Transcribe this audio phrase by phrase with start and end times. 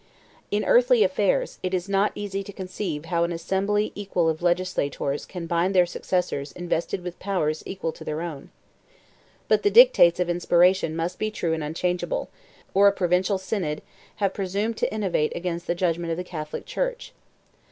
[0.49, 4.41] 63 In earthly affairs, it is not easy to conceive how an assembly equal of
[4.41, 8.49] legislators can bind their successors invested with powers equal to their own.
[9.47, 12.77] But the dictates of inspiration must be true and unchangeable; nor should a private bishop,
[12.77, 13.81] or a provincial synod,
[14.15, 17.13] have presumed to innovate against the judgment of the Catholic church.